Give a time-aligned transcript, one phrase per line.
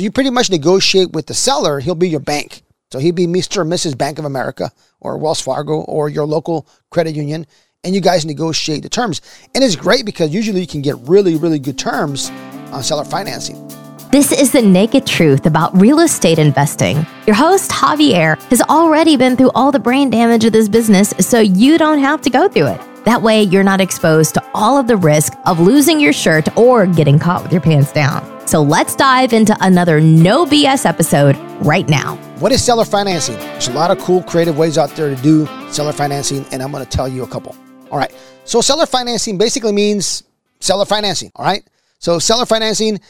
[0.00, 1.78] So you pretty much negotiate with the seller.
[1.78, 2.62] He'll be your bank.
[2.90, 3.58] So he'd be Mr.
[3.58, 3.98] or Mrs.
[3.98, 7.46] Bank of America or Wells Fargo or your local credit union.
[7.84, 9.20] And you guys negotiate the terms.
[9.54, 12.30] And it's great because usually you can get really, really good terms
[12.72, 13.68] on seller financing.
[14.10, 17.04] This is the naked truth about real estate investing.
[17.26, 21.40] Your host, Javier, has already been through all the brain damage of this business, so
[21.40, 22.80] you don't have to go through it.
[23.04, 26.86] That way, you're not exposed to all of the risk of losing your shirt or
[26.86, 28.46] getting caught with your pants down.
[28.46, 32.16] So let's dive into another no BS episode right now.
[32.40, 33.36] What is seller financing?
[33.36, 36.72] There's a lot of cool, creative ways out there to do seller financing, and I'm
[36.72, 37.56] going to tell you a couple.
[37.90, 38.14] All right.
[38.44, 40.24] So, seller financing basically means
[40.60, 41.32] seller financing.
[41.36, 41.62] All right.
[42.00, 43.00] So, seller financing, a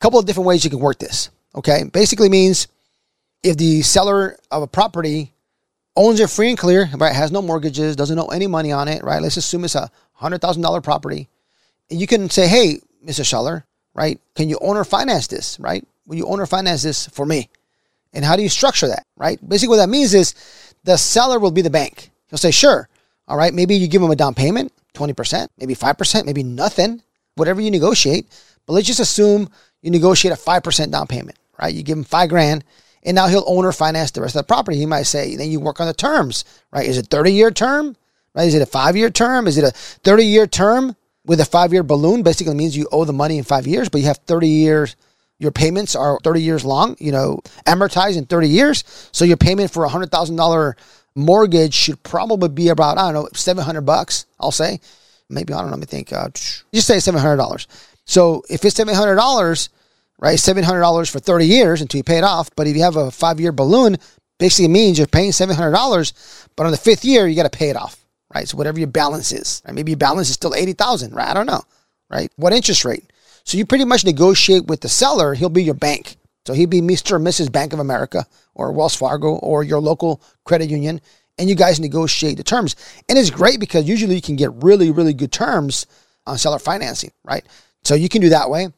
[0.00, 1.30] couple of different ways you can work this.
[1.54, 1.84] Okay.
[1.84, 2.68] Basically means
[3.42, 5.32] if the seller of a property
[6.00, 7.14] owns it free and clear, right?
[7.14, 9.20] Has no mortgages, doesn't owe any money on it, right?
[9.20, 11.28] Let's assume it's a hundred thousand dollar property.
[11.90, 13.24] And you can say, hey, Mr.
[13.24, 14.18] Seller, right?
[14.34, 15.86] Can you owner finance this, right?
[16.06, 17.50] Will you owner finance this for me?
[18.14, 19.38] And how do you structure that, right?
[19.46, 20.34] Basically, what that means is
[20.84, 22.10] the seller will be the bank.
[22.28, 22.88] He'll say, sure,
[23.28, 27.02] all right, maybe you give him a down payment, 20%, maybe 5%, maybe nothing,
[27.34, 28.26] whatever you negotiate.
[28.66, 29.50] But let's just assume
[29.82, 31.74] you negotiate a 5% down payment, right?
[31.74, 32.64] You give him five grand
[33.02, 34.76] and now he'll owner finance the rest of the property.
[34.76, 36.86] He might say, then you work on the terms, right?
[36.86, 37.96] Is it 30 year term?
[38.34, 38.46] Right?
[38.46, 39.46] Is it a five year term?
[39.46, 42.22] Is it a 30 year term with a five year balloon?
[42.22, 44.96] Basically means you owe the money in five years, but you have 30 years.
[45.38, 48.84] Your payments are 30 years long, you know, amortized in 30 years.
[49.10, 50.76] So your payment for a hundred thousand dollar
[51.14, 54.80] mortgage should probably be about, I don't know, 700 bucks, I'll say.
[55.28, 56.12] Maybe, I don't know, let me think.
[56.12, 57.66] Uh, just say $700.
[58.04, 59.68] So if it's $700,
[60.20, 60.38] right?
[60.38, 62.50] $700 for 30 years until you pay it off.
[62.54, 63.96] But if you have a five year balloon,
[64.38, 67.76] basically means you're paying $700, but on the fifth year, you got to pay it
[67.76, 68.04] off,
[68.34, 68.48] right?
[68.48, 69.74] So whatever your balance is, right?
[69.74, 71.28] Maybe your balance is still 80,000, right?
[71.28, 71.62] I don't know,
[72.08, 72.30] right?
[72.36, 73.12] What interest rate?
[73.44, 75.34] So you pretty much negotiate with the seller.
[75.34, 76.16] He'll be your bank.
[76.46, 77.12] So he'd be Mr.
[77.12, 77.50] or Mrs.
[77.50, 81.00] Bank of America or Wells Fargo or your local credit union.
[81.38, 82.76] And you guys negotiate the terms.
[83.08, 85.86] And it's great because usually you can get really, really good terms
[86.26, 87.44] on seller financing, right?
[87.82, 88.68] So you can do that way.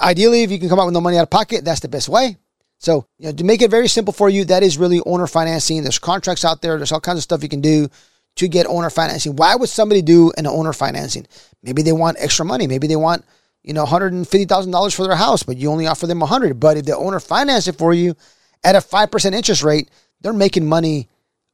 [0.00, 2.08] Ideally, if you can come out with no money out of pocket, that's the best
[2.08, 2.36] way.
[2.78, 5.82] So, you know, to make it very simple for you, that is really owner financing.
[5.82, 6.76] There's contracts out there.
[6.76, 7.88] There's all kinds of stuff you can do
[8.36, 9.36] to get owner financing.
[9.36, 11.26] Why would somebody do an owner financing?
[11.62, 12.66] Maybe they want extra money.
[12.66, 13.24] Maybe they want,
[13.62, 16.60] you know, $150,000 for their house, but you only offer them 100.
[16.60, 18.14] But if the owner finance it for you
[18.62, 19.90] at a 5% interest rate,
[20.20, 21.08] they're making money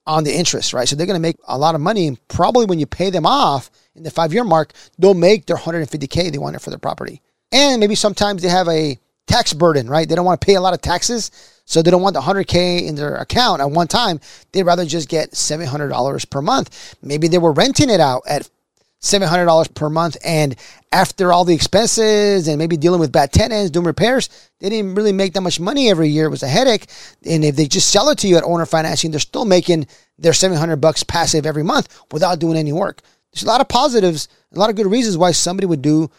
[0.06, 0.88] on the interest, right?
[0.88, 2.08] So they're going to make a lot of money.
[2.08, 5.56] And probably when you pay them off in the five year mark, they'll make their
[5.56, 7.22] 150K they want it for their property.
[7.52, 10.08] And maybe sometimes they have a tax burden, right?
[10.08, 11.30] They don't want to pay a lot of taxes.
[11.64, 14.20] So they don't want the 100K in their account at one time.
[14.50, 16.96] They'd rather just get $700 per month.
[17.02, 18.50] Maybe they were renting it out at
[19.00, 20.16] $700 per month.
[20.24, 20.56] And
[20.90, 24.28] after all the expenses and maybe dealing with bad tenants, doing repairs,
[24.60, 26.26] they didn't really make that much money every year.
[26.26, 26.86] It was a headache.
[27.24, 29.86] And if they just sell it to you at owner financing, they're still making
[30.18, 33.02] their 700 bucks passive every month without doing any work.
[33.32, 36.10] There's a lot of positives, a lot of good reasons why somebody would do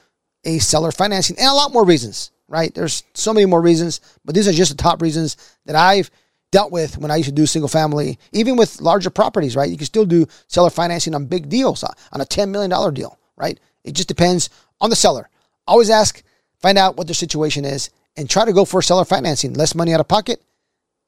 [0.46, 2.74] a seller financing and a lot more reasons, right?
[2.74, 6.10] There's so many more reasons, but these are just the top reasons that I've
[6.52, 9.70] dealt with when I used to do single family, even with larger properties, right?
[9.70, 13.18] You can still do seller financing on big deals, uh, on a $10 million deal,
[13.36, 13.60] right?
[13.84, 14.50] It just depends
[14.80, 15.30] on the seller.
[15.68, 16.22] Always ask,
[16.62, 19.54] find out what their situation is, and try to go for seller financing.
[19.54, 20.42] Less money out of pocket,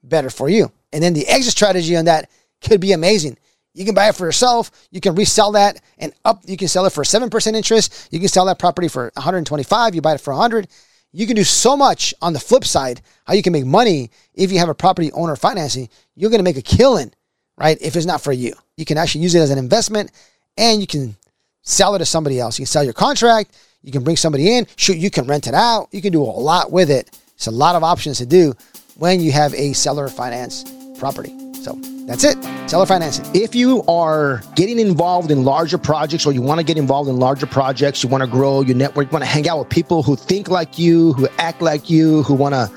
[0.04, 0.72] better for you.
[0.92, 2.30] And then the exit strategy on that
[2.62, 3.38] could be amazing.
[3.76, 4.72] You can buy it for yourself.
[4.90, 6.42] You can resell that and up.
[6.46, 8.08] You can sell it for 7% interest.
[8.10, 9.94] You can sell that property for 125.
[9.94, 10.68] You buy it for 100.
[11.12, 14.52] You can do so much on the flip side, how you can make money if
[14.52, 15.90] you have a property owner financing.
[16.16, 17.12] You're going to make a killing,
[17.58, 17.78] right?
[17.82, 20.12] If it's not for you, you can actually use it as an investment
[20.58, 21.16] and you can
[21.62, 22.58] sell it to somebody else.
[22.58, 23.58] You can sell your contract.
[23.82, 24.68] You can bring somebody in.
[24.78, 25.90] Shoot, you can rent it out.
[25.92, 27.18] You can do a lot with it.
[27.36, 28.54] It's a lot of options to do
[28.96, 30.66] when you have a seller finance
[30.98, 31.45] property.
[31.66, 31.74] So
[32.06, 32.38] that's it.
[32.70, 33.26] Seller financing.
[33.34, 37.18] If you are getting involved in larger projects or you want to get involved in
[37.18, 40.04] larger projects, you want to grow your network, you want to hang out with people
[40.04, 42.70] who think like you, who act like you, who want to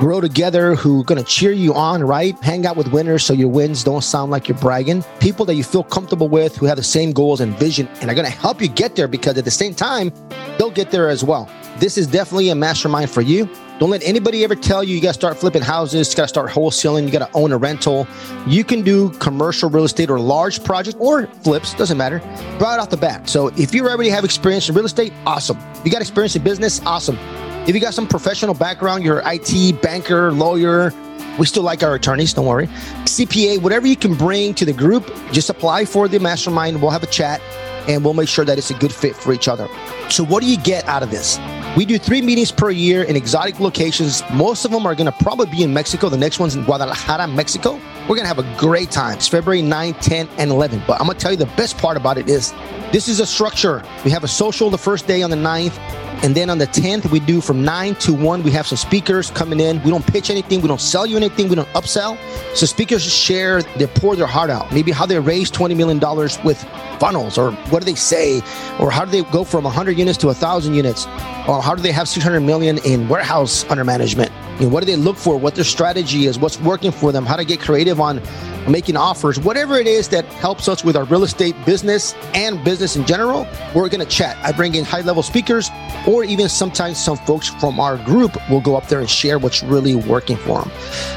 [0.00, 2.36] grow together, who are going to cheer you on, right?
[2.42, 5.04] Hang out with winners so your wins don't sound like you're bragging.
[5.20, 8.14] People that you feel comfortable with who have the same goals and vision and are
[8.14, 10.12] going to help you get there because at the same time,
[10.58, 11.48] they'll get there as well.
[11.78, 13.48] This is definitely a mastermind for you.
[13.82, 16.28] Don't let anybody ever tell you you got to start flipping houses, you got to
[16.28, 18.06] start wholesaling, you got to own a rental.
[18.46, 22.18] You can do commercial real estate or large projects or flips, doesn't matter,
[22.60, 23.28] right off the bat.
[23.28, 25.58] So if you already have experience in real estate, awesome.
[25.74, 27.18] If you got experience in business, awesome.
[27.66, 30.94] If you got some professional background, you're IT, banker, lawyer,
[31.36, 32.68] we still like our attorneys, don't worry.
[33.06, 36.80] CPA, whatever you can bring to the group, just apply for the mastermind.
[36.80, 37.40] We'll have a chat
[37.88, 39.68] and we'll make sure that it's a good fit for each other.
[40.08, 41.38] So, what do you get out of this?
[41.76, 44.22] We do three meetings per year in exotic locations.
[44.32, 46.08] Most of them are going to probably be in Mexico.
[46.08, 47.80] The next one's in Guadalajara, Mexico.
[48.02, 49.14] We're going to have a great time.
[49.14, 50.82] It's February 9, 10, and 11.
[50.88, 52.52] But I'm going to tell you the best part about it is
[52.90, 53.84] this is a structure.
[54.04, 55.78] We have a social the first day on the 9th.
[56.24, 58.42] And then on the 10th, we do from 9 to 1.
[58.42, 59.80] We have some speakers coming in.
[59.84, 60.60] We don't pitch anything.
[60.60, 61.48] We don't sell you anything.
[61.48, 62.18] We don't upsell.
[62.56, 64.72] So speakers share, they pour their heart out.
[64.72, 66.00] Maybe how they raised $20 million
[66.44, 66.62] with
[66.98, 68.40] funnels, or what do they say,
[68.78, 71.06] or how do they go from 100 units to 1,000 units,
[71.48, 74.30] or how do they have 600 million in warehouse under management?
[74.58, 75.36] You know, what do they look for?
[75.36, 76.38] What their strategy is?
[76.38, 77.24] What's working for them?
[77.24, 78.20] How to get creative on
[78.68, 82.96] making offers, whatever it is that helps us with our real estate business and business
[82.96, 84.36] in general, we're going to chat.
[84.44, 85.70] I bring in high level speakers,
[86.06, 89.62] or even sometimes some folks from our group will go up there and share what's
[89.62, 90.70] really working for them.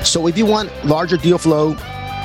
[0.03, 1.75] So if you want larger deal flow,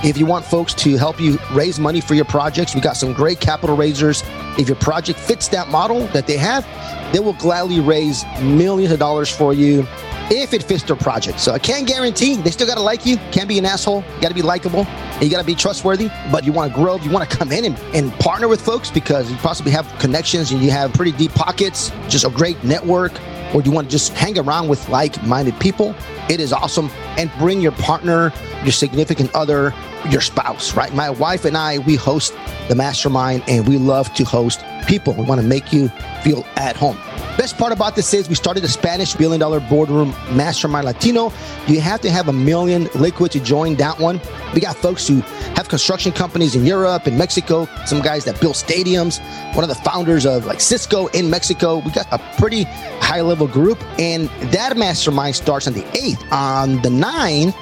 [0.02, 3.12] if you want folks to help you raise money for your projects, we got some
[3.12, 4.22] great capital raisers.
[4.58, 6.66] If your project fits that model that they have,
[7.12, 9.86] they will gladly raise millions of dollars for you
[10.30, 11.40] if it fits their project.
[11.40, 13.16] So I can't guarantee they still got to like you.
[13.32, 14.04] Can't be an asshole.
[14.14, 14.84] You got to be likable.
[14.86, 16.08] And you got to be trustworthy.
[16.30, 16.96] But you want to grow.
[16.96, 20.52] You want to come in and, and partner with folks because you possibly have connections
[20.52, 23.12] and you have pretty deep pockets, just a great network,
[23.54, 25.94] or you want to just hang around with like-minded people.
[26.28, 26.90] It is awesome.
[27.18, 29.74] And bring your partner, your significant other,
[30.08, 30.94] your spouse, right?
[30.94, 32.34] My wife and I, we host
[32.68, 35.12] the mastermind and we love to host people.
[35.14, 35.88] We want to make you
[36.22, 36.96] feel at home.
[37.40, 41.32] Best part about this is we started a Spanish billion dollar boardroom mastermind Latino.
[41.66, 44.20] You have to have a million liquid to join that one.
[44.52, 45.22] We got folks who
[45.56, 49.82] have construction companies in Europe and Mexico, some guys that build stadiums, one of the
[49.82, 51.78] founders of like Cisco in Mexico.
[51.78, 52.64] We got a pretty
[53.00, 56.30] high level group, and that mastermind starts on the 8th.
[56.32, 57.56] On the 9th,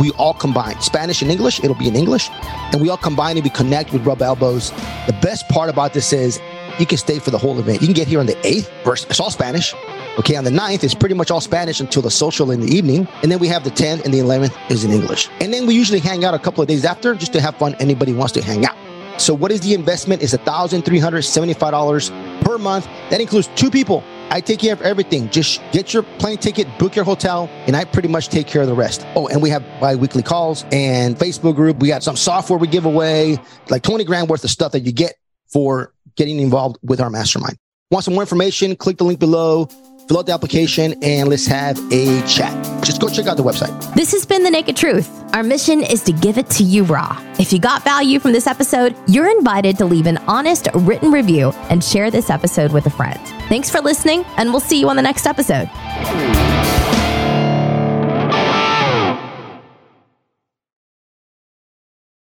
[0.00, 1.62] we all combine Spanish and English.
[1.62, 2.30] It'll be in English.
[2.72, 4.70] And we all combine and we connect with Rub Elbows.
[5.06, 6.40] The best part about this is
[6.78, 7.80] you can stay for the whole event.
[7.80, 9.10] You can get here on the 8th.
[9.10, 9.74] It's all Spanish.
[10.18, 13.08] Okay, on the 9th, it's pretty much all Spanish until the social in the evening.
[13.22, 15.30] And then we have the 10th and the 11th is in English.
[15.40, 17.74] And then we usually hang out a couple of days after just to have fun.
[17.80, 18.76] Anybody wants to hang out.
[19.18, 20.22] So what is the investment?
[20.22, 22.86] Is $1,375 per month.
[23.10, 24.02] That includes two people.
[24.30, 25.28] I take care of everything.
[25.28, 28.68] Just get your plane ticket, book your hotel, and I pretty much take care of
[28.68, 29.06] the rest.
[29.14, 31.80] Oh, and we have bi-weekly calls and Facebook group.
[31.80, 33.38] We got some software we give away,
[33.68, 35.16] like 20 grand worth of stuff that you get
[35.52, 37.56] for getting involved with our mastermind.
[37.90, 38.74] Want some more information?
[38.74, 39.66] Click the link below,
[40.08, 42.52] fill out the application, and let's have a chat.
[42.82, 43.94] Just go check out the website.
[43.94, 45.10] This has been The Naked Truth.
[45.34, 47.18] Our mission is to give it to you raw.
[47.38, 51.50] If you got value from this episode, you're invited to leave an honest written review
[51.70, 53.20] and share this episode with a friend.
[53.48, 55.68] Thanks for listening, and we'll see you on the next episode.